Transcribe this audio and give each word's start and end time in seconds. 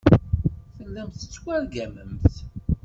Tellamt 0.77 1.19
tettwargamemt. 1.19 2.33